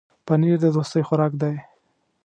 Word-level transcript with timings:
پنېر 0.25 0.57
د 0.61 0.65
دوستۍ 0.75 1.01
خوراک 1.07 1.33
دی. 1.41 1.55